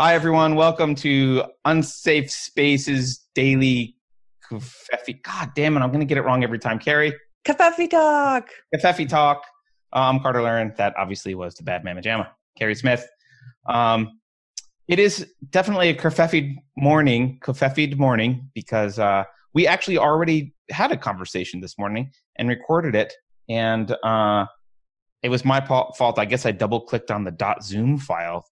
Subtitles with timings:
[0.00, 0.56] Hi, everyone.
[0.56, 3.94] Welcome to Unsafe Spaces Daily
[4.44, 5.22] Covfefe.
[5.22, 6.80] God damn it, I'm going to get it wrong every time.
[6.80, 7.14] Carrie?
[7.46, 8.48] Covfefe Talk.
[8.74, 9.44] Covfefe Talk.
[9.94, 10.74] Uh, I'm Carter Laren.
[10.78, 12.26] That obviously was the bad Mamma Jamma.
[12.58, 13.08] Carrie Smith.
[13.68, 14.18] Um,
[14.88, 19.22] it is definitely a Covfefe morning, Covfefe morning, because uh,
[19.52, 23.14] we actually already had a conversation this morning and recorded it.
[23.48, 24.46] And uh,
[25.22, 26.18] it was my fault.
[26.18, 28.44] I guess I double clicked on the .zoom file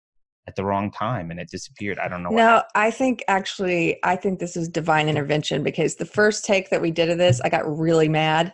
[0.48, 2.00] at the wrong time and it disappeared.
[2.00, 2.30] I don't know.
[2.30, 6.82] No, I think actually, I think this is divine intervention because the first take that
[6.82, 8.54] we did of this, I got really mad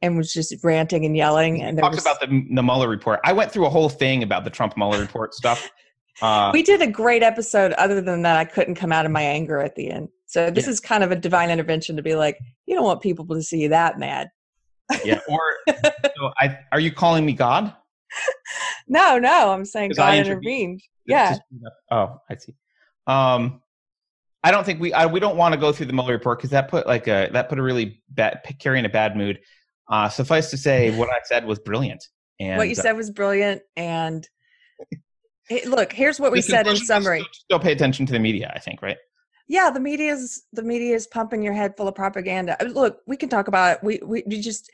[0.00, 1.62] and was just ranting and yelling.
[1.62, 3.20] And talked was, about the the Mueller report.
[3.24, 5.70] I went through a whole thing about the Trump Mueller report stuff.
[6.20, 7.72] Uh, we did a great episode.
[7.72, 10.08] Other than that, I couldn't come out of my anger at the end.
[10.26, 10.72] So this yeah.
[10.72, 13.60] is kind of a divine intervention to be like, you don't want people to see
[13.60, 14.28] you that mad.
[15.04, 15.20] Yeah.
[15.26, 15.40] Or
[15.72, 17.74] so I, are you calling me God?
[18.92, 19.50] no, no.
[19.50, 20.82] I'm saying God intervened.
[21.06, 21.36] Yeah.
[21.90, 22.54] oh, I see.
[23.06, 23.62] Um,
[24.44, 26.50] I don't think we I, we don't want to go through the Mueller report because
[26.50, 29.40] that put like a that put a really bad carrying a bad mood.
[29.88, 32.04] Uh, suffice to say, what I said was brilliant.
[32.40, 33.62] And what you uh, said was brilliant.
[33.76, 34.26] And
[35.66, 37.20] look, here's what we said in summary.
[37.20, 38.52] Still, still pay attention to the media.
[38.54, 38.96] I think, right?
[39.48, 42.56] Yeah, the media is the media is pumping your head full of propaganda.
[42.64, 43.84] Look, we can talk about it.
[43.84, 44.70] We we, we just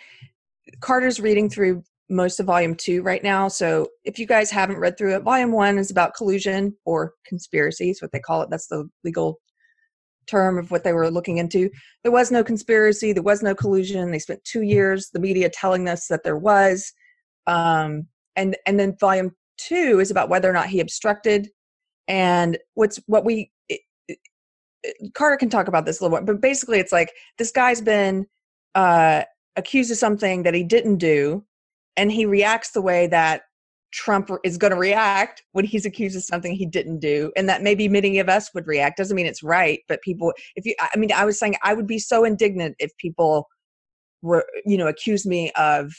[0.80, 3.48] Carter's reading through most of volume two right now.
[3.48, 7.90] So if you guys haven't read through it, volume one is about collusion or conspiracy,
[7.90, 8.50] is what they call it.
[8.50, 9.40] That's the legal
[10.26, 11.70] term of what they were looking into.
[12.02, 14.10] There was no conspiracy, there was no collusion.
[14.10, 16.92] They spent two years, the media telling us that there was.
[17.46, 21.48] Um, and and then volume two is about whether or not he obstructed.
[22.06, 24.18] And what's what we it, it,
[25.14, 28.26] Carter can talk about this a little bit, but basically it's like this guy's been
[28.74, 29.24] uh,
[29.56, 31.44] accused of something that he didn't do
[31.96, 33.42] and he reacts the way that
[33.92, 37.62] Trump is going to react when he's accused of something he didn't do, and that
[37.62, 38.98] maybe many of us would react.
[38.98, 41.86] Doesn't mean it's right, but people, if you, I mean, I was saying I would
[41.86, 43.48] be so indignant if people
[44.20, 45.92] were, you know, accused me of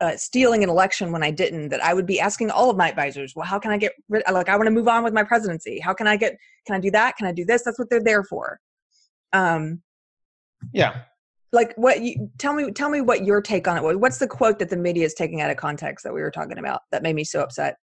[0.00, 2.88] uh, stealing an election when I didn't, that I would be asking all of my
[2.88, 4.24] advisors, well, how can I get rid?
[4.30, 5.78] Like, I want to move on with my presidency.
[5.78, 6.36] How can I get?
[6.66, 7.16] Can I do that?
[7.16, 7.62] Can I do this?
[7.62, 8.58] That's what they're there for.
[9.32, 9.82] Um,
[10.72, 11.02] yeah,
[11.54, 13.96] like what you tell me tell me what your take on it was.
[13.96, 16.58] What's the quote that the media is taking out of context that we were talking
[16.58, 17.76] about that made me so upset?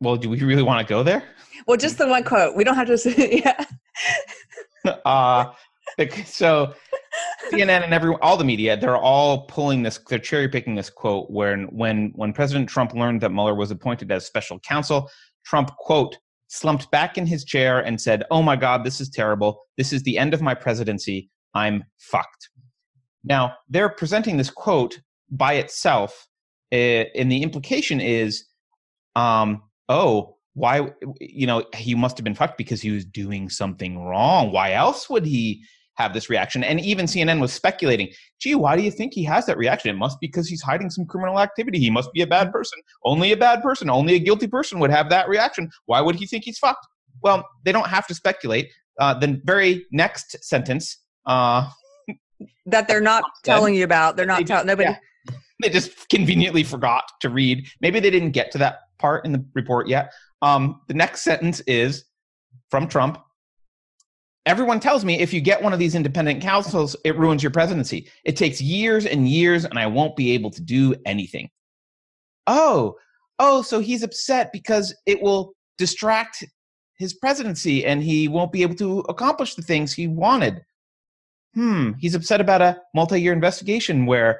[0.00, 1.22] Well do we really want to go there?
[1.66, 2.56] Well just the one quote.
[2.56, 3.64] We don't have to yeah.
[5.04, 5.52] Uh
[6.26, 6.74] so
[7.52, 11.30] cnn and everyone all the media they're all pulling this they're cherry picking this quote
[11.30, 15.08] when when when president trump learned that mueller was appointed as special counsel
[15.44, 19.62] trump quote slumped back in his chair and said oh my god this is terrible.
[19.76, 21.30] This is the end of my presidency.
[21.54, 22.50] I'm fucked
[23.26, 25.00] now, they're presenting this quote
[25.30, 26.28] by itself,
[26.72, 28.46] eh, and the implication is,
[29.16, 30.88] um, oh, why,
[31.20, 34.52] you know, he must have been fucked because he was doing something wrong.
[34.52, 35.62] Why else would he
[35.96, 36.64] have this reaction?
[36.64, 39.90] And even CNN was speculating, gee, why do you think he has that reaction?
[39.90, 41.78] It must be because he's hiding some criminal activity.
[41.78, 42.78] He must be a bad person.
[43.04, 45.68] Only a bad person, only a guilty person would have that reaction.
[45.86, 46.86] Why would he think he's fucked?
[47.22, 48.70] Well, they don't have to speculate.
[48.98, 51.68] Uh, the very next sentence, uh,
[52.66, 54.16] that they're not telling you about.
[54.16, 54.90] They're not telling nobody.
[54.90, 55.34] Yeah.
[55.62, 57.66] They just conveniently forgot to read.
[57.80, 60.12] Maybe they didn't get to that part in the report yet.
[60.42, 62.04] Um, the next sentence is
[62.70, 63.18] from Trump.
[64.44, 68.08] Everyone tells me if you get one of these independent counsels, it ruins your presidency.
[68.24, 71.50] It takes years and years, and I won't be able to do anything.
[72.46, 72.94] Oh,
[73.38, 76.44] oh, so he's upset because it will distract
[76.98, 80.62] his presidency and he won't be able to accomplish the things he wanted
[81.56, 84.38] hmm, he's upset about a multi year investigation where,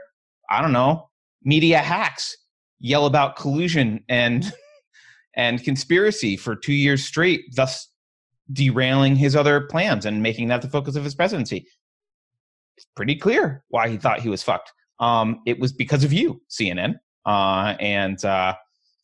[0.50, 1.09] I don't know,
[1.43, 2.37] media hacks
[2.78, 4.53] yell about collusion and
[5.34, 7.88] and conspiracy for two years straight, thus
[8.53, 11.66] derailing his other plans and making that the focus of his presidency.
[12.76, 14.72] It's pretty clear why he thought he was fucked.
[15.00, 18.55] Um, it was because of you, CNN, uh, and uh,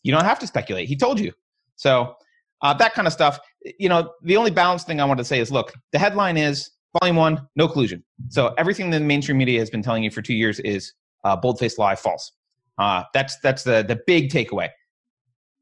[0.02, 0.88] you don't have to speculate.
[0.88, 1.32] He told you.
[1.76, 2.14] So
[2.60, 3.40] uh, that kind of stuff.
[3.78, 6.70] You know, the only balanced thing I want to say is, look, the headline is
[7.00, 8.04] Volume one, no collusion.
[8.28, 10.92] So everything the mainstream media has been telling you for two years is
[11.24, 12.32] uh, bold-faced lie, false.
[12.78, 14.68] Uh, that's that's the the big takeaway.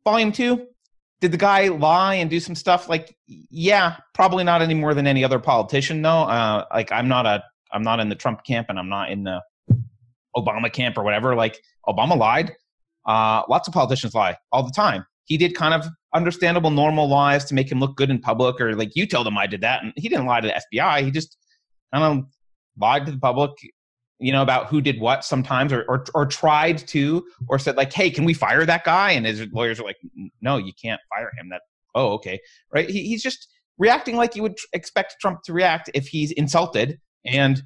[0.04, 0.66] Volume two,
[1.20, 2.88] did the guy lie and do some stuff?
[2.88, 6.02] Like, yeah, probably not any more than any other politician.
[6.02, 6.10] though.
[6.10, 9.24] uh, like I'm not a I'm not in the Trump camp and I'm not in
[9.24, 9.40] the
[10.36, 11.34] Obama camp or whatever.
[11.34, 12.52] Like Obama lied.
[13.06, 15.04] Uh, lots of politicians lie all the time.
[15.24, 18.74] He did kind of understandable, normal lies to make him look good in public, or
[18.74, 21.04] like you told him I did that, and he didn't lie to the FBI.
[21.04, 21.36] He just
[21.92, 22.24] kind of
[22.78, 23.50] lied to the public,
[24.18, 27.92] you know, about who did what sometimes, or, or or tried to, or said like,
[27.92, 29.98] "Hey, can we fire that guy?" And his lawyers are like,
[30.40, 31.48] "No, you can't fire him.
[31.50, 31.62] That
[31.94, 32.40] oh, okay,
[32.72, 32.88] right?
[32.88, 33.48] He, he's just
[33.78, 37.62] reacting like you would expect Trump to react if he's insulted and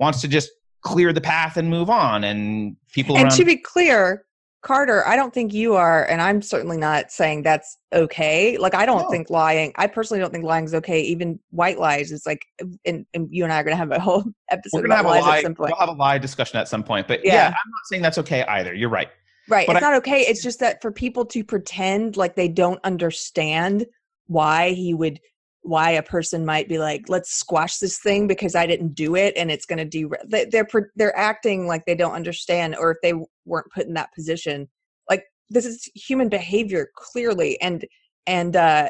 [0.00, 0.50] wants to just
[0.82, 2.24] clear the path and move on.
[2.24, 4.24] And people and around- to be clear,
[4.62, 8.58] Carter, I don't think you are, and I'm certainly not saying that's okay.
[8.58, 9.10] Like, I don't No.
[9.10, 9.72] think lying.
[9.76, 11.00] I personally don't think lying is okay.
[11.02, 13.92] Even white lies is like, uh, and, and you and I are going to have
[13.92, 15.36] a whole episode we're gonna about have a lie.
[15.38, 15.70] at some point.
[15.70, 17.06] We'll have a lie discussion at some point.
[17.06, 17.34] But Yeah.
[17.34, 18.74] yeah, I'm not saying that's okay either.
[18.74, 19.08] You're right.
[19.48, 19.66] Right.
[19.66, 20.22] But it's I- not okay.
[20.22, 23.86] It's just that for people to pretend like they don't understand
[24.26, 25.20] why he would,
[25.68, 29.34] why a person might be like, let's squash this thing because I didn't do it
[29.36, 30.10] and it's going to.
[30.26, 34.14] They, they're they're acting like they don't understand, or if they weren't put in that
[34.14, 34.68] position,
[35.08, 37.84] like this is human behavior clearly, and
[38.26, 38.88] and uh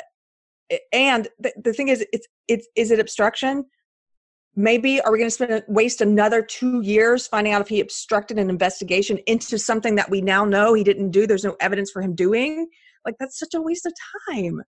[0.92, 3.64] and the, the thing is, it's it's is it obstruction?
[4.58, 8.38] maybe are we going to spend waste another two years finding out if he obstructed
[8.38, 12.02] an investigation into something that we now know he didn't do there's no evidence for
[12.02, 12.66] him doing
[13.04, 13.92] like that's such a waste of
[14.28, 14.60] time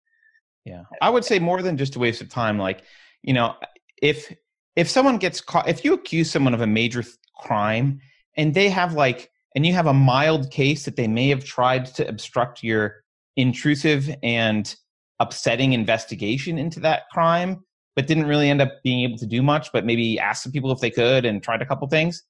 [0.66, 0.84] Yeah.
[1.02, 2.58] I would say more than just a waste of time.
[2.58, 2.84] Like,
[3.22, 3.56] you know,
[4.02, 4.34] if
[4.76, 8.00] if someone gets caught, if you accuse someone of a major th- crime
[8.38, 11.86] and they have like, and you have a mild case that they may have tried
[11.96, 13.04] to obstruct your
[13.36, 14.76] intrusive and
[15.20, 17.64] upsetting investigation into that crime,
[17.96, 20.72] but didn't really end up being able to do much, but maybe asked some people
[20.72, 22.24] if they could and tried a couple things.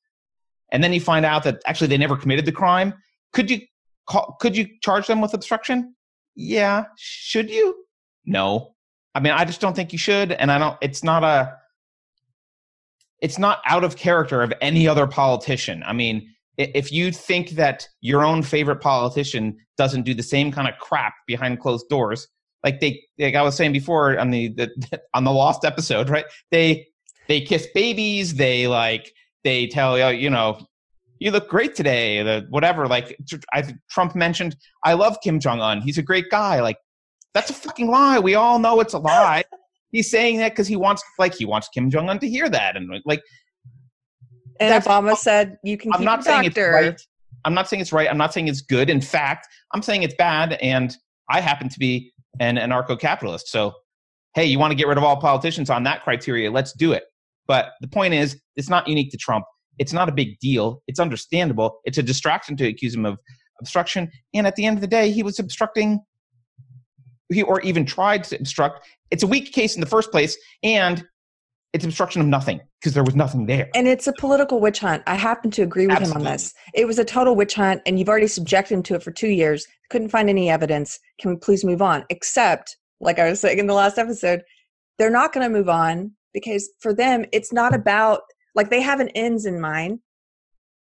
[0.71, 2.93] And then you find out that actually they never committed the crime.
[3.33, 3.61] Could you
[4.07, 5.95] call, could you charge them with obstruction?
[6.35, 6.85] Yeah.
[6.97, 7.85] Should you?
[8.29, 8.75] No.
[9.15, 10.31] I mean, I just don't think you should.
[10.31, 11.55] And I don't, it's not a,
[13.21, 15.83] it's not out of character of any other politician.
[15.85, 20.67] I mean, if you think that your own favorite politician doesn't do the same kind
[20.67, 22.27] of crap behind closed doors,
[22.63, 26.25] like they, like I was saying before on the, the on the lost episode, right?
[26.51, 26.87] They,
[27.27, 28.35] they kiss babies.
[28.35, 29.11] They like,
[29.43, 30.65] they tell you, you know,
[31.19, 32.23] you look great today.
[32.23, 32.87] The whatever.
[32.87, 33.17] Like
[33.53, 35.81] I Trump mentioned, I love Kim Jong Un.
[35.81, 36.61] He's a great guy.
[36.61, 36.77] Like
[37.33, 38.19] that's a fucking lie.
[38.19, 39.43] We all know it's a lie.
[39.91, 42.77] He's saying that because he wants, like, he wants Kim Jong Un to hear that,
[42.77, 43.21] and like,
[44.59, 47.01] and obama said you can I'm keep not saying it's doctor right.
[47.45, 48.09] I'm not saying it's right.
[48.09, 48.89] I'm not saying it's good.
[48.89, 50.53] In fact, I'm saying it's bad.
[50.61, 50.93] And
[51.29, 52.11] I happen to be
[52.41, 53.47] an anarcho-capitalist.
[53.47, 53.73] So,
[54.33, 56.51] hey, you want to get rid of all politicians on that criteria?
[56.51, 57.03] Let's do it.
[57.47, 59.45] But the point is, it's not unique to Trump.
[59.77, 60.83] It's not a big deal.
[60.87, 61.79] It's understandable.
[61.85, 63.17] It's a distraction to accuse him of
[63.61, 64.11] obstruction.
[64.33, 66.01] And at the end of the day, he was obstructing,
[67.45, 68.87] or even tried to obstruct.
[69.11, 71.05] It's a weak case in the first place, and
[71.73, 73.69] it's obstruction of nothing because there was nothing there.
[73.75, 75.03] and it's a political witch hunt.
[75.05, 76.53] I happen to agree with him on this.
[76.73, 79.27] It was a total witch hunt and you've already subjected him to it for two
[79.27, 79.67] years.
[79.91, 80.99] Couldn't find any evidence.
[81.21, 82.05] Can we please move on?
[82.09, 84.43] Except like i was saying in the last episode
[84.97, 88.21] they're not going to move on because for them it's not about
[88.55, 89.99] like they have an ends in mind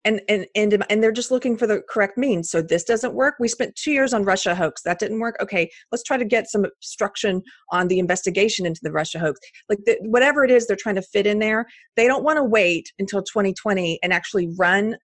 [0.05, 2.50] and and and and they're just looking for the correct means.
[2.50, 3.35] So this doesn't work.
[3.38, 4.82] We spent two years on russia hoax.
[4.82, 5.37] That didn't work.
[5.41, 9.38] Okay let's try to get some obstruction on the investigation into the russia hoax.
[9.69, 11.67] Like the, whatever it is they're trying to fit in there
[11.97, 14.97] they don't want to wait until 2020 and actually run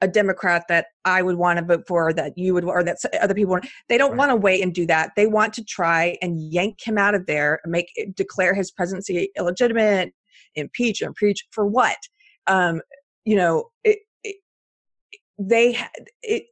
[0.00, 2.98] a democrat that i would want to vote for or that you would or that
[3.20, 3.66] other people want.
[3.88, 4.18] They don't Right.
[4.18, 5.10] want to wait and do that.
[5.16, 10.12] They want to try and yank him out of there make declare his presidency illegitimate
[10.54, 11.96] impeach and preach for what?
[12.46, 12.80] Um
[13.24, 13.98] you know it
[15.38, 15.78] they
[16.22, 16.46] it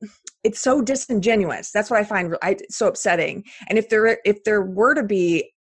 [0.44, 4.62] it's so disingenuous that's what i find I, so upsetting and if there if there
[4.62, 5.52] were to be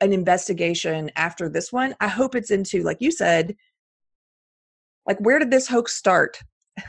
[0.00, 3.56] an investigation after this one i hope it's into like you said
[5.06, 6.40] like where did this hoax start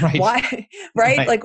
[0.00, 0.18] Right.
[0.18, 1.18] why right?
[1.18, 1.28] Right.
[1.28, 1.42] like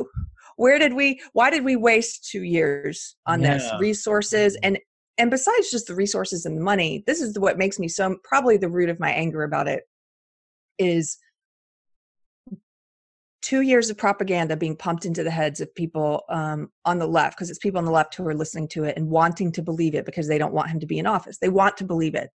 [0.58, 4.76] where did we why did we waste two years on this resources mm-hmm.
[4.76, 4.80] and
[5.18, 8.56] and besides just the resources and the money this is what makes me so probably
[8.56, 9.84] the root of my anger about it
[10.78, 11.18] is
[13.48, 17.38] two years of propaganda being pumped into the heads of people um, on the left
[17.38, 19.96] because it's people on the left who are listening to it and wanting to believe
[19.96, 22.30] it because they don't want him to be in office they want to believe it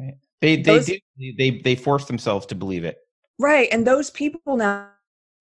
[0.00, 0.14] Right.
[0.40, 0.98] They they Those- do
[1.36, 2.96] they they force themselves to believe it.
[3.38, 3.68] Right.
[3.72, 4.88] And those people now,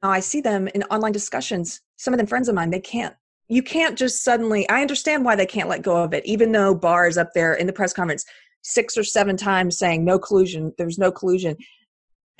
[0.03, 1.81] now I see them in online discussions.
[1.97, 3.13] Some of them friends of mine, they can't,
[3.49, 6.73] you can't just suddenly, I understand why they can't let go of it, even though
[6.73, 8.25] Barr is up there in the press conference
[8.61, 11.57] six or seven times saying no collusion, there's no collusion.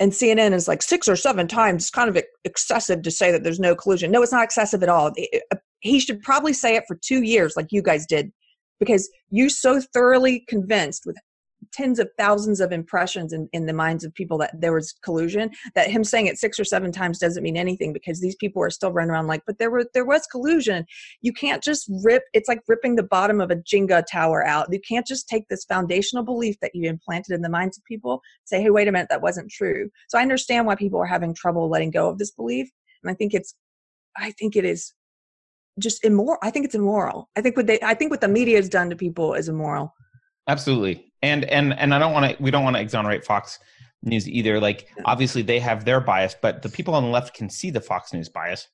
[0.00, 3.44] And CNN is like six or seven times, it's kind of excessive to say that
[3.44, 4.10] there's no collusion.
[4.10, 5.12] No, it's not excessive at all.
[5.14, 8.32] It- uh, he should probably say it for two years, like you guys did,
[8.80, 11.16] because you so thoroughly convinced with
[11.72, 15.50] tens of thousands of impressions in, in the minds of people that there was collusion
[15.74, 18.70] that him saying it six or seven times doesn't mean anything because these people are
[18.70, 20.84] still running around like but there were there was collusion
[21.22, 24.80] you can't just rip it's like ripping the bottom of a jenga tower out you
[24.86, 28.60] can't just take this foundational belief that you implanted in the minds of people say
[28.60, 31.68] hey wait a minute that wasn't true so i understand why people are having trouble
[31.68, 32.68] letting go of this belief
[33.02, 33.54] and i think it's
[34.16, 34.94] i think it is
[35.78, 36.38] just immoral.
[36.42, 37.30] I think it's immoral.
[37.36, 39.94] I think what they I think what the media has done to people is immoral.
[40.48, 41.12] Absolutely.
[41.22, 43.58] And and and I don't want to we don't want to exonerate Fox
[44.02, 44.60] News either.
[44.60, 47.80] Like obviously they have their bias, but the people on the left can see the
[47.80, 48.68] Fox News bias.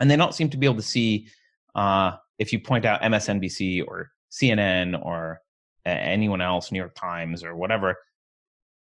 [0.00, 1.28] And they don't seem to be able to see
[1.74, 5.40] uh, if you point out MSNBC or CNN or
[5.84, 7.96] anyone else, New York Times or whatever,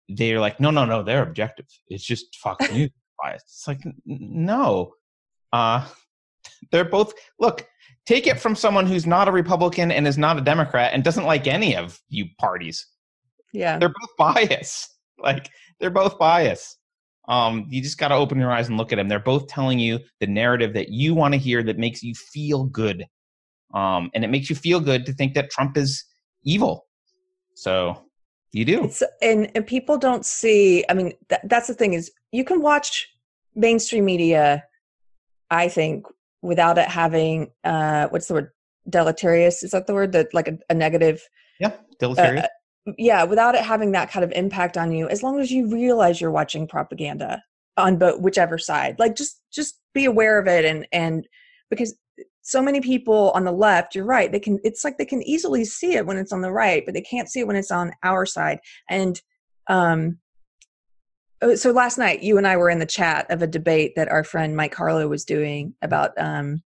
[0.08, 1.66] they're like, no, no, no, they're objective.
[1.88, 2.90] It's just Fox News
[3.22, 3.42] bias.
[3.42, 4.94] It's like, no.
[5.52, 5.86] Uh,
[6.72, 7.66] they're both, look,
[8.06, 11.24] take it from someone who's not a Republican and is not a Democrat and doesn't
[11.24, 12.86] like any of you parties.
[13.52, 13.78] Yeah.
[13.78, 14.88] They're both biased.
[15.22, 16.78] Like, they're both biased.
[17.28, 19.06] Um, you just got to open your eyes and look at them.
[19.06, 22.64] They're both telling you the narrative that you want to hear that makes you feel
[22.64, 23.04] good.
[23.74, 26.06] Um, and it makes you feel good to think that Trump is
[26.42, 26.86] evil.
[27.54, 28.02] So
[28.52, 28.84] you do.
[28.84, 32.62] It's, and, and people don't see, I mean, th- that's the thing is you can
[32.62, 33.08] watch
[33.54, 34.64] mainstream media,
[35.50, 36.06] I think,
[36.42, 38.50] without it having, uh, what's the word?
[38.88, 39.62] Deleterious.
[39.62, 41.22] Is that the word that like a, a negative?
[41.58, 41.72] Yeah.
[41.98, 42.44] Deleterious.
[42.86, 43.24] Uh, yeah.
[43.24, 46.30] Without it having that kind of impact on you, as long as you realize you're
[46.30, 47.42] watching propaganda
[47.76, 50.64] on both, whichever side, like just, just be aware of it.
[50.64, 51.26] And, and
[51.68, 51.94] because
[52.42, 55.64] so many people on the left you're right they can it's like they can easily
[55.64, 57.92] see it when it's on the right but they can't see it when it's on
[58.02, 59.20] our side and
[59.68, 60.18] um
[61.54, 64.24] so last night you and i were in the chat of a debate that our
[64.24, 66.62] friend mike harlow was doing about um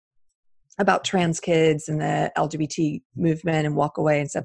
[0.79, 4.45] about trans kids and the lgbt movement and walk away and stuff.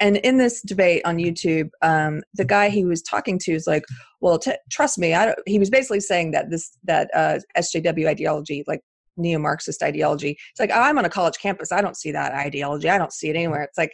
[0.00, 3.84] And in this debate on youtube um the guy he was talking to is like
[4.20, 8.06] well t- trust me i don't he was basically saying that this that uh sjw
[8.06, 8.82] ideology like
[9.16, 11.72] neo-marxist ideology it's like oh, i'm on a college campus.
[11.72, 12.88] I don't see that ideology.
[12.88, 13.62] I don't see it anywhere.
[13.62, 13.92] It's like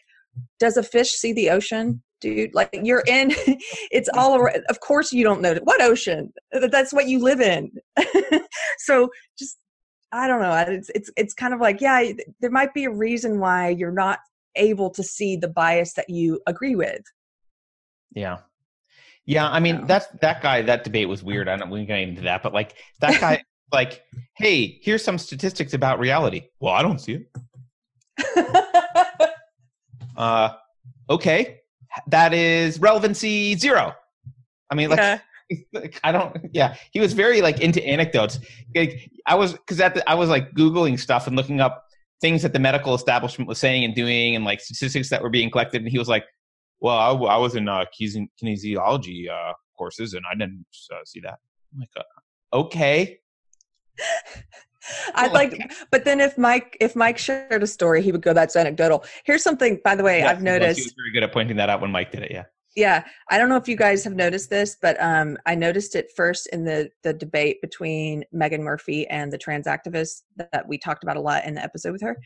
[0.61, 3.30] does a fish see the ocean dude like you're in
[3.90, 6.32] it's all around of course you don't know what ocean
[6.70, 7.70] that's what you live in.
[8.78, 9.58] So just
[10.12, 13.38] i don't know it's it's it's kind of like yeah there might be a reason
[13.40, 14.20] why you're not
[14.56, 17.02] able to see the bias that you agree with.
[18.14, 18.38] Yeah.
[19.26, 22.08] Yeah i mean that's that guy that debate was weird i don't we can get
[22.08, 24.04] into that but like that guy like,
[24.37, 26.48] hey, here's some statistics about reality.
[26.60, 27.26] Well, I don't see
[28.26, 28.66] it.
[30.16, 30.50] uh,
[31.10, 31.60] okay,
[32.09, 33.95] that is relevancy zero.
[34.71, 35.18] I mean, like, yeah.
[36.04, 36.37] I don't.
[36.52, 38.38] Yeah, he was very like into anecdotes.
[38.75, 41.85] Like, I was because at the, I was like googling stuff and looking up
[42.21, 45.50] things that the medical establishment was saying and doing, and like statistics that were being
[45.50, 45.83] collected.
[45.83, 46.25] And he was like,
[46.80, 51.38] "Well, I, I was in uh, kinesiology uh, courses, and I didn't uh, see that."
[51.73, 53.18] I'm like, uh, okay,
[55.14, 58.57] I'd like, but then if Mike if Mike shared a story, he would go, "That's
[58.57, 60.78] anecdotal." Here's something, by the way, I've noticed.
[60.78, 62.30] He was very good at pointing that out when Mike did it.
[62.30, 62.45] Yeah.
[62.78, 66.12] Yeah, I don't know if you guys have noticed this, but um, I noticed it
[66.14, 71.02] first in the the debate between Meghan Murphy and the trans activist that we talked
[71.02, 72.16] about a lot in the episode with her,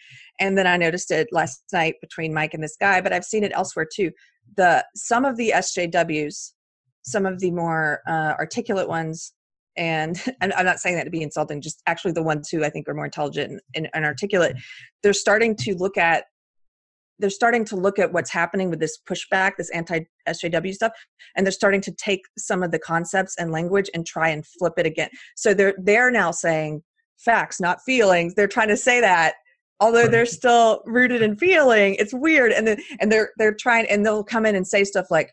[0.41, 3.01] and then I noticed it last night between Mike and this guy.
[3.01, 4.11] But I've seen it elsewhere too.
[4.57, 6.53] The some of the SJWs,
[7.01, 9.33] some of the more uh, articulate ones,
[9.77, 12.89] and I'm not saying that to be insulting, just actually the ones who I think
[12.89, 14.61] are more intelligent and, and, and articulate, mm-hmm.
[15.03, 16.25] they're starting to look at
[17.19, 20.93] they're starting to look at what's happening with this pushback, this anti SJW stuff,
[21.37, 24.73] and they're starting to take some of the concepts and language and try and flip
[24.77, 25.09] it again.
[25.37, 26.83] So they're they're now saying
[27.19, 28.35] facts, not feelings.
[28.35, 29.35] They're trying to say that,
[29.79, 31.95] although they're still rooted in feeling.
[31.95, 35.07] It's weird, and then and they're they're trying and they'll come in and say stuff
[35.11, 35.33] like,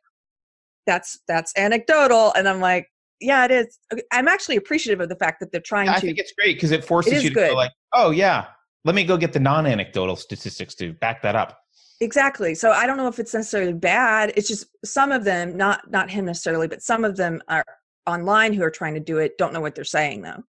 [0.85, 2.87] "That's that's anecdotal," and I'm like,
[3.19, 3.79] yeah, it is.
[4.11, 5.97] I'm actually appreciative of the fact that they're trying yeah, to.
[5.97, 7.49] I think it's great because it forces it you to good.
[7.49, 8.47] go like, oh yeah,
[8.85, 11.59] let me go get the non-anecdotal statistics to back that up.
[12.01, 12.55] Exactly.
[12.55, 14.31] So I don't know if it's necessarily bad.
[14.37, 17.65] It's just some of them, not not him necessarily, but some of them are
[18.07, 20.43] online who are trying to do it don't know what they're saying though.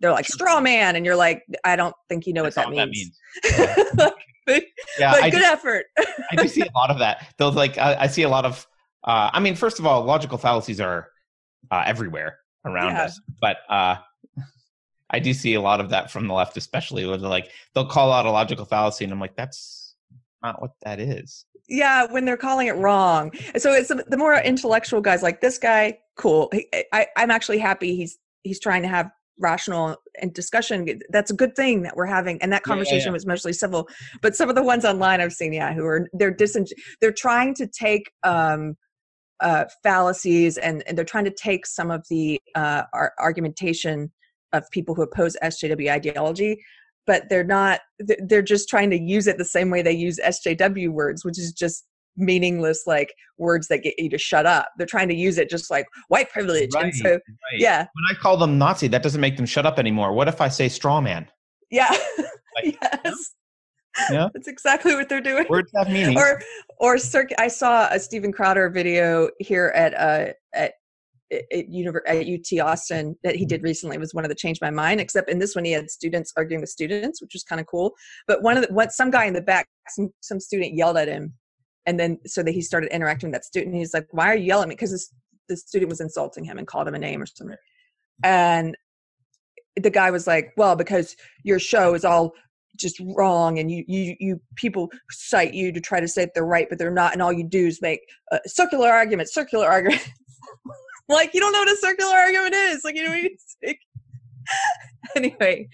[0.00, 3.12] They're like straw man, and you're like, I don't think you know what that, means.
[3.42, 3.98] That means.
[3.98, 4.10] Yeah.
[4.46, 4.64] but,
[4.98, 5.86] yeah, but good effort.
[6.30, 7.34] I do see a lot of that.
[7.36, 8.66] Those like I, I see a lot of.
[9.04, 11.08] Uh, I mean, first of all, logical fallacies are
[11.70, 13.04] uh, everywhere around yeah.
[13.04, 13.20] us.
[13.40, 13.96] But uh,
[15.10, 17.86] I do see a lot of that from the left, especially where they're like they'll
[17.86, 19.94] call out a logical fallacy, and I'm like, that's
[20.42, 21.44] not what that is.
[21.68, 23.30] Yeah, when they're calling it wrong.
[23.56, 25.98] So it's the more intellectual guys like this guy.
[26.16, 26.50] Cool.
[26.92, 31.56] I, I'm actually happy he's he's trying to have rational and discussion that's a good
[31.56, 33.12] thing that we're having and that conversation yeah, yeah, yeah.
[33.12, 33.88] was mostly civil
[34.20, 36.66] but some of the ones online i've seen yeah who are they're dising
[37.00, 38.76] they're trying to take um
[39.40, 42.82] uh, fallacies and, and they're trying to take some of the uh,
[43.18, 44.10] argumentation
[44.52, 46.62] of people who oppose SJW ideology,
[47.06, 50.90] but they're not, they're just trying to use it the same way they use SJW
[50.90, 55.08] words, which is just meaningless like words that get you to shut up they're trying
[55.08, 57.20] to use it just like white privilege right, and so right.
[57.52, 60.40] yeah when i call them nazi that doesn't make them shut up anymore what if
[60.40, 61.26] i say straw man
[61.70, 61.96] Yeah.
[62.56, 63.34] Like, yes.
[64.10, 64.28] Yeah.
[64.32, 65.46] That's exactly what they're doing.
[65.48, 66.16] Words have meaning.
[66.16, 66.40] or
[66.78, 70.74] or circ- I saw a Steven Crowder video here at uh at
[71.32, 74.60] at, univer- at UT Austin that he did recently It was one of the changed
[74.60, 75.00] my mind.
[75.00, 77.94] Except in this one, he had students arguing with students, which was kind of cool.
[78.26, 81.08] But one of the what some guy in the back, some some student yelled at
[81.08, 81.34] him,
[81.86, 83.74] and then so that he started interacting with that student.
[83.74, 85.12] He's like, "Why are you yelling at me?" Because
[85.48, 87.56] the student was insulting him and called him a name or something.
[88.22, 88.76] And
[89.80, 92.32] the guy was like, "Well, because your show is all
[92.80, 96.44] just wrong and you you you people cite you to try to say that they're
[96.44, 98.00] right but they're not and all you do is make
[98.32, 100.08] uh, circular arguments circular arguments
[101.08, 102.82] like you don't know what a circular argument is.
[102.84, 103.36] Like you know what I mean?
[103.64, 103.80] Like-
[105.16, 105.68] anyway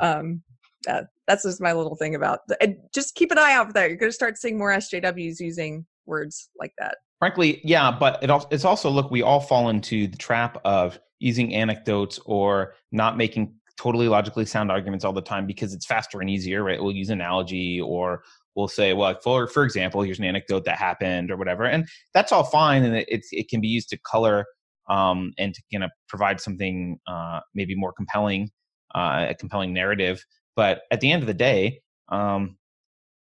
[0.00, 0.42] um
[0.86, 3.72] that, that's just my little thing about the, and just keep an eye out for
[3.74, 3.88] that.
[3.88, 6.98] You're going to start seeing more sjws using words like that.
[7.18, 11.00] Frankly, yeah, but it also, it's also look, we all fall into the trap of
[11.18, 16.20] using anecdotes or not making totally logically sound arguments all the time because it's faster
[16.20, 16.82] and easier, right?
[16.82, 18.22] We'll use analogy or
[18.54, 22.32] we'll say, well, for for example, here's an anecdote that happened or whatever, and that's
[22.32, 24.46] all fine, and it it can be used to color
[24.88, 28.50] um, and to kind of provide something uh, maybe more compelling,
[28.94, 30.24] uh, a compelling narrative.
[30.54, 32.56] But at the end of the day, um,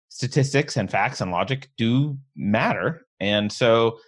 [0.09, 3.07] statistics and facts and logic do matter.
[3.21, 3.99] And so,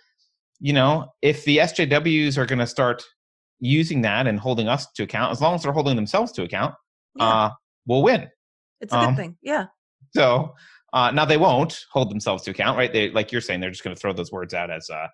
[0.61, 3.05] you know, if the SJWs are going to start
[3.65, 6.75] using that and holding us to account, as long as they're holding themselves to account,
[7.17, 7.25] Yeah.
[7.29, 7.51] uh,
[7.87, 8.29] we'll win.
[8.81, 9.67] it's a um, good thing yeah
[10.15, 10.55] So
[10.93, 12.93] uh, now they won't hold themselves to account, right?
[12.93, 15.09] They, like you're saying, they're just going to throw those words out as, uh,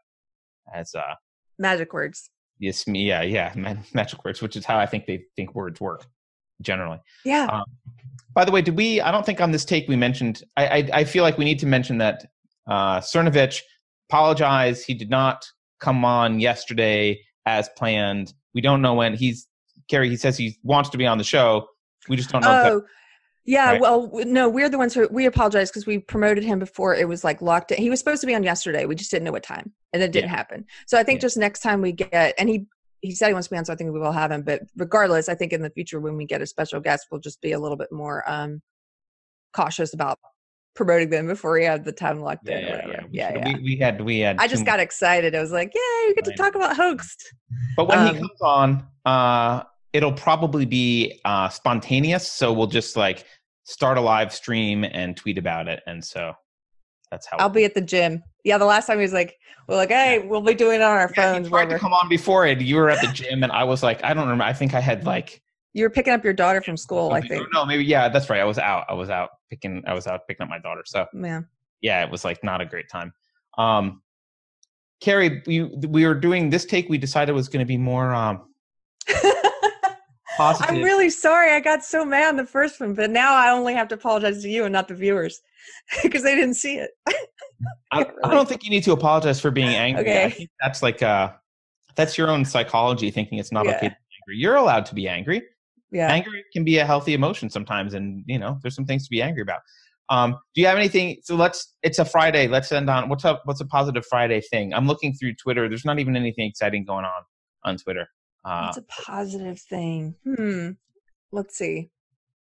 [0.75, 1.15] as, uh,
[1.59, 3.53] magic words yes, me, yeah, yeah,
[3.95, 6.05] magic words, which is how I think they think words work
[6.61, 6.99] generally.
[7.25, 7.65] yeah Um,
[8.35, 9.01] By the way, did we?
[9.01, 10.43] I don't think on this take we mentioned.
[10.57, 12.27] I I, I feel like we need to mention that
[12.69, 13.61] uh, Cernovich
[14.09, 14.85] apologized.
[14.87, 15.45] He did not
[15.81, 18.35] come on yesterday as planned.
[18.55, 19.47] We don't know when he's.
[19.89, 21.67] Carrie, he says he wants to be on the show.
[22.09, 22.57] We just don't know.
[22.59, 22.83] if that- Oh,
[23.45, 23.73] yeah.
[23.73, 23.81] Right.
[23.81, 27.25] Well, no, we're the ones who we apologize because we promoted him before it was
[27.25, 27.73] like locked.
[27.73, 27.79] In.
[27.79, 28.85] He was supposed to be on yesterday.
[28.87, 30.65] We just didn't know what time, and it didn't happen.
[30.87, 31.23] So I think Yeah.
[31.23, 32.67] just next time we get, and he
[33.03, 34.43] he said he wants to be on, so I think we will have him.
[34.43, 37.41] But regardless, I think in the future when we get a special guest, we'll just
[37.41, 38.61] be a little bit more um
[39.55, 40.19] cautious about
[40.75, 42.65] promoting them before we have the time locked in.
[42.65, 43.07] or whatever.
[43.11, 43.45] We, yeah, yeah.
[43.55, 44.39] We, we had we had.
[44.39, 45.35] I just got excited.
[45.35, 47.35] I was like, "Yay, we get to talk about hoaxed."
[47.77, 52.31] But when um, he comes on, uh, it'll probably be uh, spontaneous.
[52.31, 53.25] So we'll just like
[53.65, 56.33] start a live stream and tweet about it, and so
[57.11, 57.39] that's how.
[57.39, 58.23] I'll be at the gym.
[58.45, 59.37] Yeah, the last time he was like,
[59.69, 61.93] "We're like, hey, we'll be doing it on our Yeah, phones." he tried to come
[61.93, 62.61] on before it.
[62.61, 64.45] You were at the gym, and I was like, I don't remember.
[64.45, 67.47] I think I had like, You were picking up your daughter from school, I think.
[67.53, 68.41] no, maybe yeah, that's right.
[68.41, 68.87] I was out.
[68.89, 69.83] I was out picking.
[69.87, 70.83] I was out picking up my daughter.
[70.85, 71.43] So Yeah.
[71.81, 73.13] yeah, it was like not a great time.
[73.57, 74.03] Um,
[75.01, 76.89] Carrie, we we were doing this take.
[76.89, 78.49] We decided was going to be more um,
[80.37, 80.75] positive.
[80.77, 81.53] I'm really sorry.
[81.53, 84.43] I got so mad in the first one, but now I only have to apologize
[84.43, 85.41] to you and not the viewers
[86.03, 86.91] because they didn't see it.
[87.93, 88.11] I, Really?
[88.25, 90.19] I don't think you need to apologize for being angry.
[90.19, 91.33] I think that's like uh
[91.97, 93.77] that's your own psychology thinking it's not Yeah.
[93.77, 94.37] okay to be angry.
[94.43, 95.43] You're allowed to be angry.
[95.93, 96.11] Yeah.
[96.13, 99.23] Anger can be a healthy emotion sometimes, and you know there's some things to be
[99.23, 99.61] angry about.
[100.09, 101.19] Um, do you have anything?
[101.23, 101.75] So let's.
[101.83, 102.49] It's a Friday.
[102.49, 103.43] Let's end on what's up.
[103.45, 104.73] What's a positive Friday thing?
[104.75, 105.69] I'm looking through Twitter.
[105.69, 107.23] There's not even anything exciting going on
[107.65, 108.07] on Twitter.
[108.45, 110.15] Uh, It's a positive thing.
[110.25, 110.71] Hmm.
[111.33, 111.91] Let's see.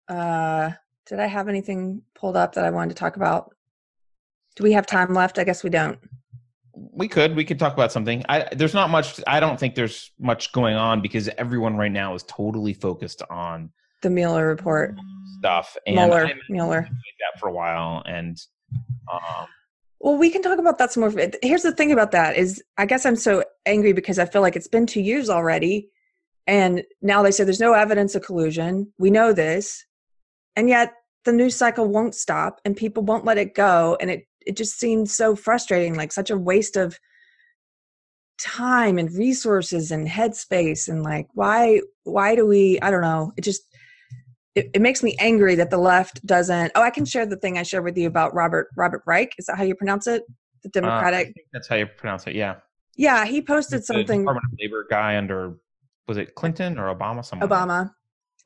[0.08, 0.72] Uh
[1.06, 3.54] did I have anything pulled up that I wanted to talk about?
[4.56, 5.38] Do we have time left?
[5.38, 5.98] I guess we don't.
[6.74, 7.37] We could.
[7.37, 8.24] We could talk about something.
[8.28, 9.20] I, there's not much.
[9.26, 13.70] I don't think there's much going on because everyone right now is totally focused on
[14.02, 14.96] The Mueller report.
[15.38, 15.76] stuff.
[15.87, 16.30] And Mueller.
[16.48, 16.83] Mueller.
[16.90, 18.38] that for a while, and
[19.12, 19.46] um,
[20.00, 21.12] Well, we can talk about that some more.
[21.42, 24.56] Here's the thing about that is I guess I'm so angry because I feel like
[24.56, 25.90] it's been two years already.
[26.46, 28.92] And now they say there's no evidence of collusion.
[28.98, 29.85] We know this.
[30.56, 33.96] And yet the news cycle won't stop and people won't let it go.
[34.00, 36.98] And it, it just seems so frustrating, like such a waste of
[38.40, 40.88] time and resources and headspace.
[40.88, 43.33] And like, why, why do we, I don't know.
[43.37, 43.62] It just,
[44.55, 46.72] it, it makes me angry that the left doesn't.
[46.74, 49.35] Oh, I can share the thing I shared with you about Robert Robert Reich.
[49.38, 50.24] Is that how you pronounce it?
[50.62, 51.26] The uh, I Democratic.
[51.29, 52.35] think that's how you pronounce it.
[52.35, 52.57] Yeah,
[52.96, 54.22] yeah, he posted the something.
[54.22, 55.57] Department of Labor guy under
[56.09, 57.24] was it Clinton or Obama?
[57.24, 57.90] Someone Obama,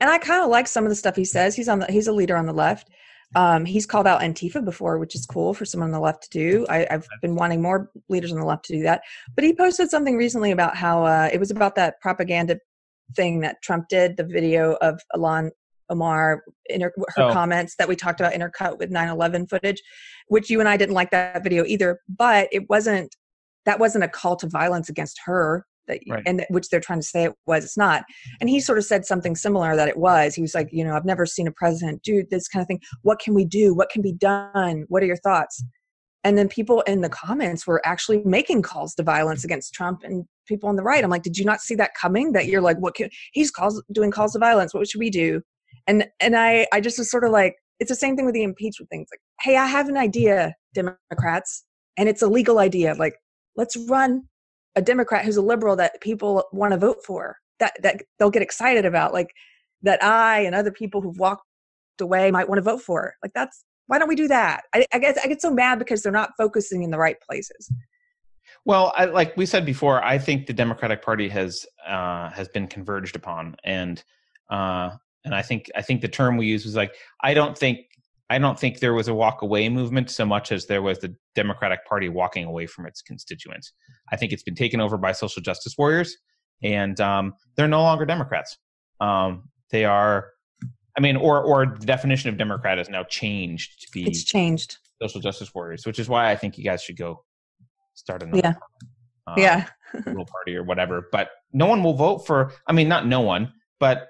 [0.00, 1.56] and I kind of like some of the stuff he says.
[1.56, 2.90] He's on the he's a leader on the left.
[3.34, 6.30] Um, he's called out Antifa before, which is cool for someone on the left to
[6.30, 6.66] do.
[6.68, 9.02] I, I've been wanting more leaders on the left to do that.
[9.34, 12.58] But he posted something recently about how uh, it was about that propaganda
[13.16, 15.50] thing that Trump did, the video of Ilhan
[15.90, 17.32] Omar, inter- her Oh.
[17.32, 19.82] comments that we talked about intercut with 9-11 footage,
[20.28, 21.98] which you and I didn't like that video either.
[22.08, 23.14] But it wasn't
[23.66, 25.64] that wasn't a call to violence against her.
[25.88, 26.22] That Right.
[26.26, 28.04] and that, which they're trying to say it was it's not.
[28.40, 28.62] And he mm-hmm.
[28.62, 30.34] sort of said something similar that it was.
[30.34, 32.80] He was like you know i've never seen a president do this kind of thing.
[33.02, 33.74] What can we do?
[33.74, 34.84] What can be done?
[34.88, 35.62] What are your thoughts?
[36.22, 40.24] And then people in the comments were actually making calls to violence against trump and
[40.48, 41.04] people on the right.
[41.04, 42.32] I'm like did you not see that coming?
[42.32, 44.74] That you're like what can he's calls doing calls to violence.
[44.74, 45.42] What should we do?
[45.86, 48.44] And and i i just was sort of like it's the same thing with the
[48.44, 51.64] impeachment things like hey i have an idea democrats
[51.96, 52.94] and it's a legal idea.
[52.94, 53.16] Like
[53.56, 54.24] let's run
[54.76, 58.42] a democrat who's a liberal that people want to vote for that that they'll get
[58.42, 59.30] excited about like
[59.82, 61.44] that i and other people who've walked
[62.00, 63.14] away might want to vote for.
[63.22, 64.64] Like that's why don't we do that?
[64.74, 67.70] I, I guess i get so mad because they're not focusing in the right places.
[68.64, 72.66] Well, I, like we said before, I think the Democratic Party has uh, has been
[72.66, 74.02] converged upon, and
[74.48, 74.90] uh,
[75.24, 77.80] and I think I think the term we use was like I don't think
[78.30, 81.14] I don't think there was a walk away movement so much as there was the
[81.34, 83.72] Democratic Party walking away from its constituents.
[84.10, 86.16] I think it's been taken over by social justice warriors,
[86.62, 88.56] and um, they're no longer Democrats.
[89.00, 90.28] Um, they are,
[90.96, 94.78] I mean, or or the definition of Democrat has now changed to be it's changed
[95.02, 97.24] social justice warriors, which is why I think you guys should go
[97.94, 98.54] start another Yeah.
[99.26, 99.66] um, yeah
[100.06, 101.08] little party or whatever.
[101.12, 102.52] But no one will vote for.
[102.66, 104.08] I mean, not no one, but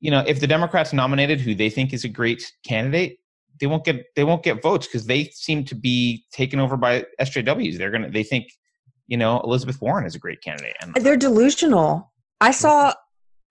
[0.00, 3.18] you know, if the Democrats nominated who they think is a great candidate,
[3.60, 7.04] they won't get they won't get votes because they seem to be taken over by
[7.20, 7.78] SJWs.
[7.78, 8.46] They're gonna they think
[9.06, 12.12] you know Elizabeth Warren is a great candidate, and they're delusional.
[12.40, 12.94] I saw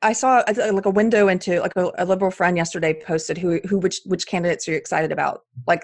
[0.01, 3.59] i saw uh, like a window into like a, a liberal friend yesterday posted who
[3.69, 5.41] who which which candidates are you excited about?
[5.65, 5.83] Like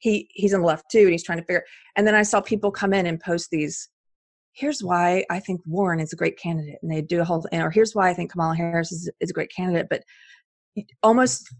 [0.00, 1.64] he he's on the left too and he's trying to figure
[1.96, 3.88] and then i saw people come in and post these
[4.52, 7.70] here's why i think warren is a great candidate and they do a whole or
[7.70, 10.02] here's why i think kamala harris is, is a great candidate but
[11.02, 11.54] almost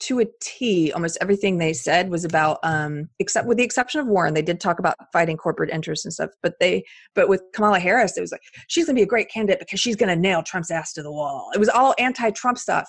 [0.00, 4.06] to a T, almost everything they said was about, um, except with the exception of
[4.06, 6.30] Warren, they did talk about fighting corporate interests and stuff.
[6.42, 9.30] But they, but with Kamala Harris, it was like she's going to be a great
[9.30, 11.50] candidate because she's going to nail Trump's ass to the wall.
[11.54, 12.88] It was all anti-Trump stuff.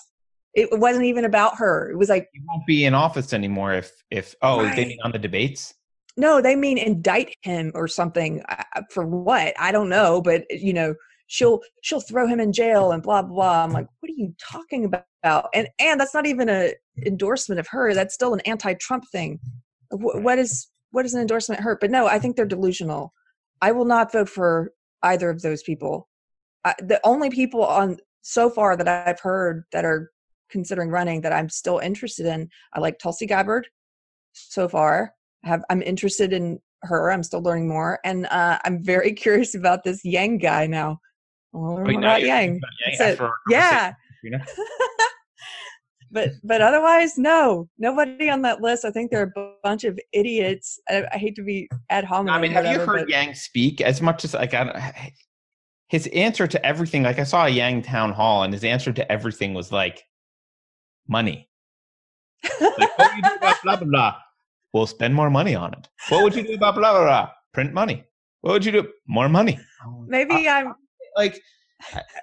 [0.55, 1.91] It wasn't even about her.
[1.91, 5.11] It was like, you won't be in office anymore if if oh they mean on
[5.11, 5.75] the debates.
[6.17, 9.53] no, they mean indict him or something uh, for what?
[9.59, 10.95] I don't know, but you know,
[11.29, 13.33] she'll she'll throw him in jail and blah blah.
[13.33, 13.63] blah.
[13.63, 15.47] I'm like, what are you talking about?
[15.53, 16.73] And and that's not even a
[17.05, 17.93] endorsement of her.
[17.93, 19.39] That's still an anti-Trump thing.
[19.91, 21.79] Wh- What is what is an endorsement hurt?
[21.79, 23.13] But no, I think they're delusional.
[23.61, 26.09] I will not vote for either of those people.
[26.65, 30.11] I, the only people on so far that I've heard that are
[30.49, 33.67] considering running that I'm still interested in, I like Tulsi Gabbard
[34.33, 35.13] so far.
[35.45, 37.11] I have I'm interested in her.
[37.11, 40.99] I'm still learning more, and uh, I'm very curious about this Yang guy now.
[41.53, 42.49] I want to learn Wait, more now about you're Yang.
[42.49, 43.11] Yang That's it.
[43.11, 43.93] after our Yeah,
[46.11, 48.85] but but otherwise, no, nobody on that list.
[48.85, 50.79] I think they're a bunch of idiots.
[50.89, 52.29] I, I hate to be at home.
[52.29, 54.77] I mean, have you heard but- Yang speak as much as like I don't,
[55.87, 57.03] his answer to everything?
[57.03, 60.03] Like I saw a Yang town hall, and his answer to everything was like
[61.07, 61.49] money.
[62.61, 64.15] Like, what you do about blah blah blah?
[64.73, 65.87] We'll spend more money on it.
[66.09, 67.31] What would you do about blah blah blah?
[67.53, 68.03] Print money.
[68.41, 68.87] What would you do?
[69.07, 69.59] More money.
[70.07, 70.57] Maybe ah.
[70.57, 70.75] I'm
[71.19, 71.41] Like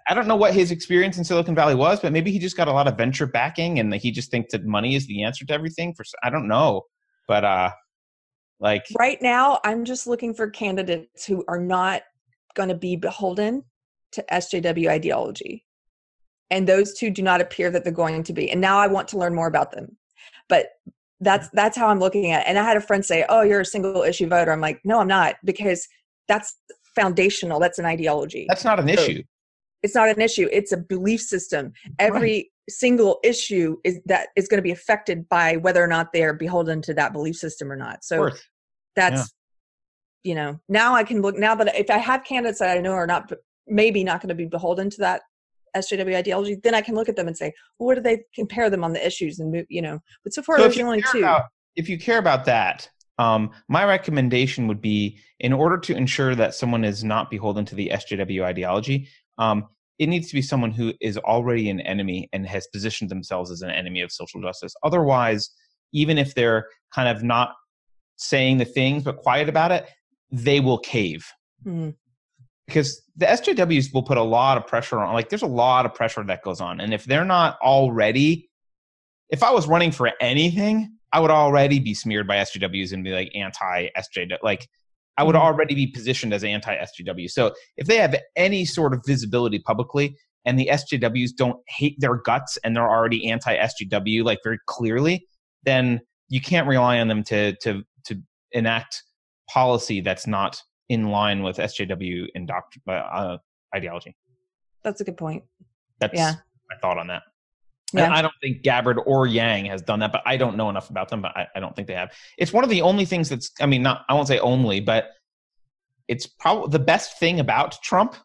[0.08, 2.68] I- don't know what his experience in Silicon Valley was, but maybe he just got
[2.68, 5.52] a lot of venture backing, and he just thinks that money is the answer to
[5.52, 5.94] everything.
[5.94, 6.82] For I don't know,
[7.28, 7.70] but uh,
[8.60, 9.60] like right now.
[9.64, 12.02] I'm just looking for candidates who are not
[12.54, 13.64] going to be beholden
[14.12, 15.64] to SJW ideology,
[16.50, 18.50] and those two do not appear that they're going to be.
[18.50, 19.96] And now I want to learn more about them,
[20.48, 20.68] but
[21.20, 22.42] that's that's how I'm looking at.
[22.42, 22.48] it.
[22.48, 25.00] And I had a friend say, "Oh, you're a single issue voter." I'm like, "No,
[25.00, 25.86] I'm not," because
[26.28, 26.56] that's
[26.96, 27.60] foundational.
[27.60, 28.46] That's an ideology.
[28.48, 29.22] that's not an So- issue.
[29.82, 31.64] it's not an issue it's a belief system
[32.00, 36.32] every single issue is that is going to be affected by whether or not they're
[36.34, 38.42] beholden to that belief system or not so course.
[38.96, 39.32] that's
[40.24, 42.92] you know now i can look now that if i have candidates that i know
[42.92, 43.30] are not
[43.68, 45.20] maybe not going to be beholden to that
[45.76, 48.68] sjw ideology then i can look at them and say well, what do they compare
[48.70, 51.18] them on the issues and move you know but so far So there's only two
[51.18, 51.44] about-
[51.76, 56.54] if you care about that, um, my recommendation would be in order to ensure that
[56.54, 59.66] someone is not beholden to the SJW ideology, um,
[59.98, 63.62] it needs to be someone who is already an enemy and has positioned themselves as
[63.62, 64.74] an enemy of social justice.
[64.82, 65.50] Otherwise,
[65.92, 67.54] even if they're kind of not
[68.16, 69.88] saying the things but quiet about it,
[70.30, 71.26] they will cave
[71.62, 71.90] Hmm.
[72.66, 75.14] because the SJWs will put a lot of pressure on.
[75.14, 78.50] Like, there's a lot of pressure that goes on, and if they're not already,
[79.30, 83.12] if I was running for anything, I would already be smeared by SJWs and be
[83.12, 84.36] like anti SJW.
[84.42, 84.68] Like,
[85.16, 85.40] I would Mhm.
[85.40, 87.26] already be positioned as anti SJW.
[87.30, 92.16] So if they have any sort of visibility publicly, and the SJWs don't hate their
[92.16, 95.26] guts and they're already anti SJW, like very clearly,
[95.64, 98.20] then you can't rely on them to to to
[98.52, 99.02] enact
[99.48, 103.38] policy that's not in line with SJW indoct- uh,
[103.74, 104.14] ideology.
[104.84, 105.44] That's a good point.
[105.98, 106.34] That's Yeah.
[106.68, 107.22] my thought on that.
[107.92, 108.12] Yeah.
[108.12, 111.08] I don't think Gabbard or Yang has done that, but I don't know enough about
[111.08, 111.22] them.
[111.22, 112.12] But I, I don't think they have.
[112.36, 113.50] It's one of the only things that's.
[113.60, 114.04] I mean, not.
[114.08, 115.10] I won't say only, but
[116.08, 118.16] it's probably the best thing about Trump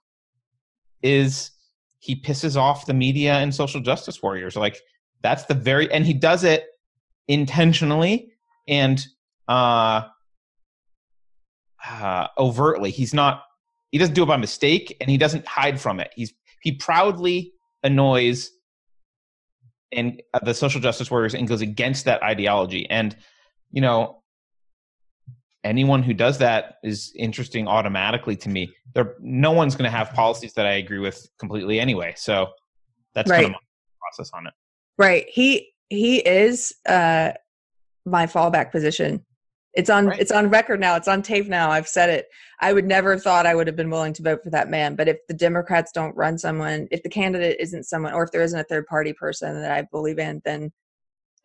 [1.03, 1.51] is
[1.99, 4.55] he pisses off the media and social justice warriors.
[4.55, 4.79] Like
[5.21, 6.65] that's the very, and he does it
[7.27, 8.33] intentionally
[8.67, 9.05] and
[9.47, 10.03] uh,
[11.87, 12.89] uh overtly.
[12.89, 13.43] He's not.
[13.91, 16.11] He doesn't do it by mistake, and he doesn't hide from it.
[16.15, 18.51] He's he proudly annoys
[19.91, 23.15] and uh, the social justice warriors and goes against that ideology and
[23.71, 24.21] you know
[25.63, 30.11] anyone who does that is interesting automatically to me there no one's going to have
[30.13, 32.47] policies that i agree with completely anyway so
[33.13, 33.53] that's kind of Right.
[33.53, 34.53] my process on it
[34.97, 35.27] Right.
[35.29, 37.31] He he is uh
[38.05, 39.25] my fallback position.
[39.73, 40.19] It's on Right.
[40.19, 40.95] it's on record now.
[40.95, 41.71] It's on tape now.
[41.71, 42.27] I've said it.
[42.59, 44.95] I would never have thought I would have been willing to vote for that man.
[44.95, 48.43] But if the Democrats don't run someone, if the candidate isn't someone, or if there
[48.43, 50.71] isn't a third party person that I believe in, then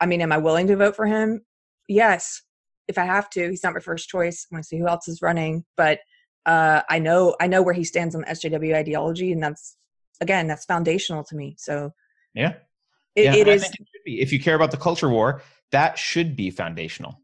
[0.00, 1.44] I mean, am I willing to vote for him?
[1.88, 2.42] Yes.
[2.88, 4.46] If I have to, he's not my first choice.
[4.50, 5.64] I want to see who else is running.
[5.76, 6.00] But
[6.44, 9.76] uh, I know I know where he stands on the SJW ideology, and that's
[10.20, 11.56] again that's foundational to me.
[11.58, 11.92] So
[12.34, 12.54] yeah
[13.14, 14.20] it, yeah, it and I think it should be.
[14.20, 17.20] if you care about the culture war that should be foundational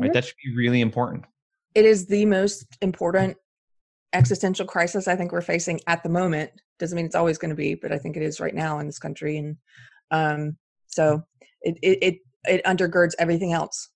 [0.00, 0.14] right Mhm.
[0.14, 1.24] that should be really important
[1.74, 3.36] it is the most important
[4.12, 6.50] existential crisis I think we're facing at the moment.
[6.78, 8.86] Doesn't mean it's always going to be, but I think it is right now in
[8.86, 9.56] this country, and
[10.10, 10.56] um,
[10.86, 11.22] so
[11.60, 13.90] it it it, it undergirds everything else.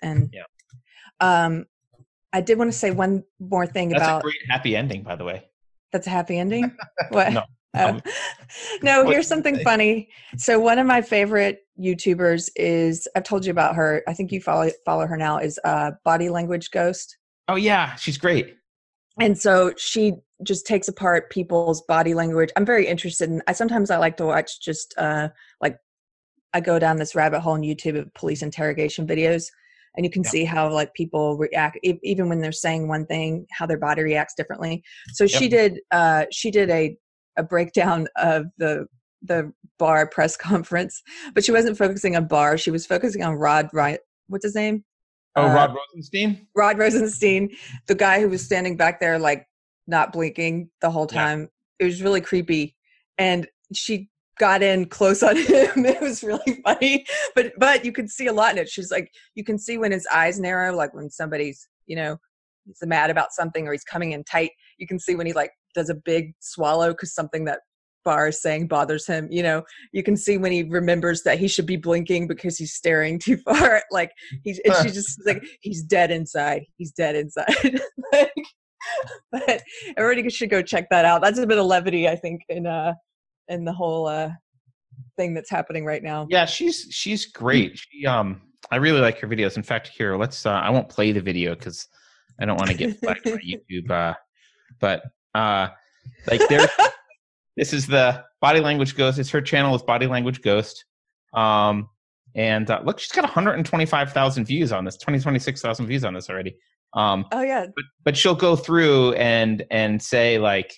[0.00, 0.44] And Yeah.
[1.20, 1.66] um,
[2.32, 5.16] I did want to say one more thing that's about a great happy ending by
[5.16, 5.48] the way
[5.92, 6.76] that's a happy ending.
[7.08, 7.32] What?
[7.32, 7.42] No.
[7.76, 7.88] Oh.
[7.88, 8.02] Um,
[8.82, 10.08] no, here's something funny.
[10.36, 14.02] So one of my favorite YouTubers is I've told you about her.
[14.08, 15.38] I think you follow follow her now.
[15.38, 17.16] Is uh, Body Language Ghost.
[17.48, 18.56] oh yeah she's great
[19.20, 23.90] and so she just takes apart people's body language i'm very interested in i sometimes
[23.90, 25.28] i like to watch just uh
[25.60, 25.76] like
[26.54, 29.44] i go down this rabbit hole on youtube of police interrogation videos
[29.96, 30.30] and you can Yeah.
[30.30, 34.34] see how like people react even when they're saying one thing how their body reacts
[34.34, 34.82] differently
[35.12, 36.96] so she did uh she did a
[37.36, 38.86] a breakdown of the
[39.22, 41.02] the Barr press conference
[41.34, 44.84] but she wasn't focusing on Barr she was focusing on rod right what's his name
[45.36, 47.50] oh Uh, rod rosenstein Rod Rosenstein,
[47.88, 49.46] the guy who was standing back there like
[49.86, 51.22] not blinking the whole Yeah.
[51.24, 51.48] time.
[51.78, 52.76] It was really creepy.
[53.18, 55.84] And she got in close on him.
[55.84, 57.04] It was really funny.
[57.34, 58.68] But but you could see a lot in it.
[58.68, 62.16] She's like you can see when his eyes narrow, like when somebody's, you know,
[62.64, 64.52] he's mad about something or he's coming in tight.
[64.78, 67.60] You can see when he like does a big swallow because something that
[68.04, 69.28] Barr is saying bothers him.
[69.30, 72.74] You know, you can see when he remembers that he should be blinking because he's
[72.74, 73.82] staring too far.
[73.90, 76.64] Like he's just like he's dead inside.
[76.76, 77.80] He's dead inside.
[78.12, 78.44] like,
[79.32, 79.62] but
[79.96, 81.22] everybody should go check that out.
[81.22, 82.94] That's a bit of levity, I think, in uh
[83.48, 84.30] in the whole uh
[85.16, 86.26] thing that's happening right now.
[86.30, 87.78] Yeah, she's she's great.
[87.78, 89.56] She um I really like her videos.
[89.56, 91.88] In fact, here let's uh I won't play the video cuz
[92.38, 94.14] I don't want to get flagged by YouTube uh
[94.80, 95.02] but
[95.34, 95.68] uh
[96.30, 96.68] like there's
[97.56, 99.18] this is the body language ghost.
[99.18, 100.84] It's her channel is body language ghost.
[101.32, 101.88] Um
[102.36, 106.56] and uh, look, she's got 125,000 views on this, 2026,000 views on this already.
[106.94, 107.66] Um Oh yeah.
[107.74, 110.72] but but she'll go through and and say like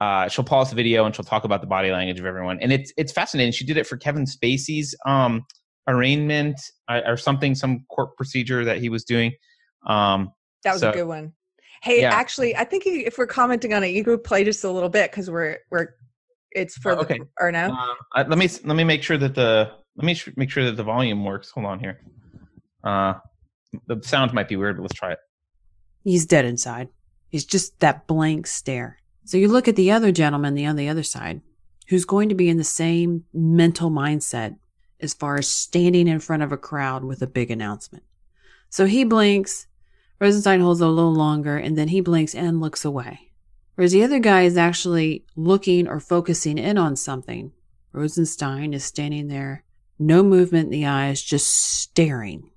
[0.00, 2.72] uh she'll pause the video and she'll talk about the body language of everyone and
[2.72, 5.44] it's it's fascinating she did it for kevin spacey's um
[5.88, 9.32] arraignment uh, or something some court procedure that he was doing
[9.88, 10.30] um
[10.62, 11.32] That was So- a good one.
[11.82, 12.12] Hey, Yeah.
[12.12, 15.10] actually, I think if we're commenting on it, you could play just a little bit
[15.10, 15.88] because we're we're
[16.52, 17.20] it's for Oh, the okay.
[17.40, 17.70] or no.
[17.72, 20.64] uh, I- let me let me make sure that the let me sh- make sure
[20.64, 22.00] that the volume works hold on here
[22.84, 23.14] uh
[23.86, 25.18] the sound might be weird but let's try it
[26.04, 26.88] He's dead inside.
[27.28, 28.98] He's just that blank stare.
[29.24, 31.42] So you look at the other gentleman the on the other side,
[31.88, 34.56] who's going to be in the same mental mindset
[35.00, 38.04] as far as standing in front of a crowd with a big announcement.
[38.70, 39.66] So he blinks,
[40.20, 43.30] Rosenstein holds a little longer, and then he blinks and looks away.
[43.76, 47.52] Whereas the other guy is actually looking or focusing in on something.
[47.92, 49.64] Rosenstein is standing there,
[49.98, 52.50] no movement in the eyes, just staring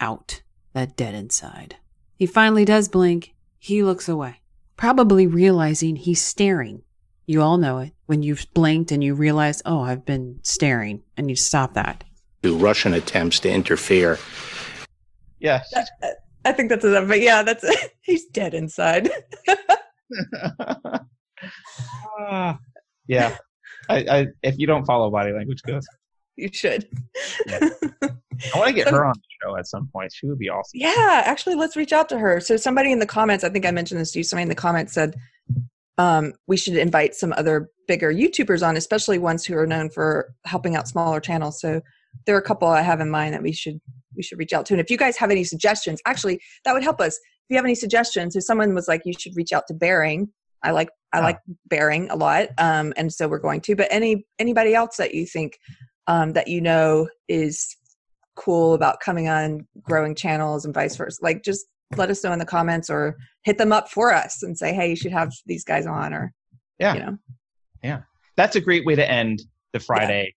[0.00, 1.76] out that dead inside.
[2.16, 3.34] He finally does blink.
[3.58, 4.40] He looks away,
[4.76, 6.82] probably realizing he's staring.
[7.26, 7.92] You all know it.
[8.06, 12.04] When you've blinked and you realize, oh, I've been staring, and you stop that.
[12.42, 14.18] to Russian attempts to interfere.
[15.40, 15.62] yeah
[16.44, 17.08] I think that's enough.
[17.08, 17.64] But yeah, that's
[18.02, 19.10] he's dead inside.
[22.20, 22.58] Ah,
[23.08, 23.36] yeah
[23.88, 25.88] I, I if you don't follow body language ghost
[26.36, 26.88] you should.
[27.46, 27.60] Yeah.
[28.02, 30.48] i want to get So- her on the show at some point she would be
[30.48, 32.40] awesome Yeah, actually, let's reach out to her.
[32.40, 34.24] So, somebody in the comments, I think I mentioned this to you.
[34.24, 35.14] Somebody in the comments said
[35.98, 40.34] um, we should invite some other bigger YouTubers on, especially ones who are known for
[40.44, 41.60] helping out smaller channels.
[41.60, 41.80] So
[42.26, 43.80] there are a couple I have in mind that we should
[44.16, 44.74] we should reach out to.
[44.74, 47.16] And if you guys have any suggestions, actually, that would help us.
[47.16, 50.28] If you have any suggestions, if someone was like, you should reach out to Bearing.
[50.62, 51.24] I like I Yeah.
[51.24, 53.76] like Bearing a lot, um, and so we're going to.
[53.76, 55.58] But any anybody else that you think
[56.06, 57.76] um, that you know is
[58.36, 62.38] cool about coming on growing channels and vice versa, like just let us know in
[62.38, 65.64] the comments or hit them up for us and say, hey, you should have these
[65.64, 66.32] guys on, or
[66.78, 66.94] Yeah.
[66.94, 67.18] you know,
[67.82, 68.00] yeah,
[68.36, 69.42] that's a great way to end
[69.74, 70.34] the Friday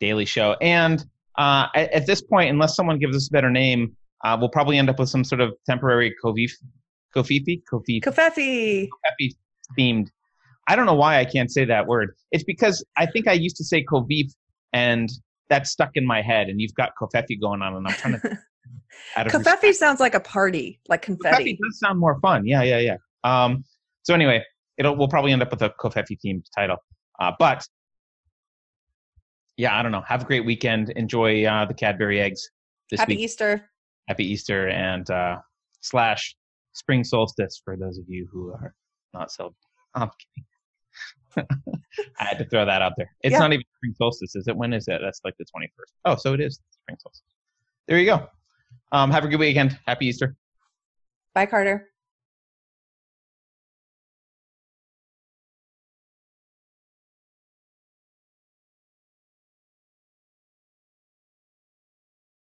[0.00, 0.56] Daily Show.
[0.60, 1.04] And
[1.40, 4.76] uh, at, at this point, unless someone gives us a better name, uh, we'll probably
[4.76, 6.52] end up with some sort of temporary Kofif,
[7.16, 8.88] Kofifi, Kofifi, Kofefi.
[8.88, 9.34] Kofifi
[9.78, 10.08] themed.
[10.68, 12.14] I don't know why I can't say that word.
[12.30, 14.30] It's because I think I used to say Kovif,
[14.74, 15.08] and
[15.48, 16.48] that's stuck in my head.
[16.48, 19.30] And you've got Kofefi going on, and I'm trying to.
[19.30, 21.58] Confetti sounds like a party, like Kofefi confetti.
[21.62, 22.46] does sound more fun.
[22.46, 22.96] Yeah, yeah, yeah.
[23.24, 23.64] Um,
[24.02, 24.44] so anyway,
[24.76, 26.76] it'll we'll probably end up with a Covfefe themed title.
[27.18, 27.66] Uh, but
[29.60, 30.00] yeah, I don't know.
[30.08, 30.88] Have a great weekend.
[30.96, 32.48] Enjoy uh, the Cadbury eggs
[32.90, 33.20] this Happy week.
[33.24, 33.70] Easter.
[34.08, 35.36] Happy Easter and uh,
[35.82, 36.34] slash
[36.72, 38.74] spring solstice for those of you who are
[39.12, 39.54] not so.
[39.94, 40.08] I'm
[41.36, 41.46] kidding.
[42.18, 43.10] I had to throw that out there.
[43.22, 43.38] It's Yeah.
[43.40, 44.56] not even spring solstice, is it?
[44.56, 45.00] When is it?
[45.02, 45.92] That's like the 21st.
[46.06, 47.22] Oh, so it is spring solstice.
[47.86, 48.26] There you go.
[48.92, 49.78] Um, have a good weekend.
[49.86, 50.36] Happy Easter.
[51.34, 51.89] Bye, Carter.